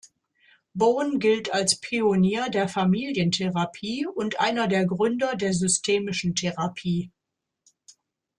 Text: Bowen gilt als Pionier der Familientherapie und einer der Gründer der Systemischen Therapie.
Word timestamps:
Bowen 0.73 1.19
gilt 1.19 1.53
als 1.53 1.79
Pionier 1.79 2.49
der 2.49 2.67
Familientherapie 2.67 4.07
und 4.07 4.39
einer 4.39 4.67
der 4.67 4.87
Gründer 4.87 5.35
der 5.35 5.53
Systemischen 5.53 6.33
Therapie. 6.33 7.11